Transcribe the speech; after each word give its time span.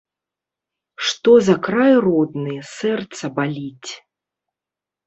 Што 1.09 1.35
за 1.49 1.55
край 1.69 1.91
родны 2.09 2.57
сэрца 2.77 3.25
баліць. 3.39 3.91